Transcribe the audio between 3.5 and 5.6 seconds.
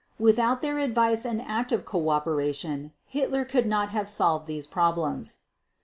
not have solved these problems.